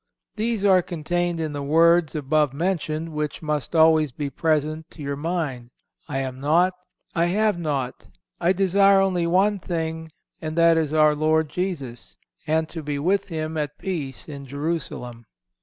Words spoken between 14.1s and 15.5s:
in Jerusalem."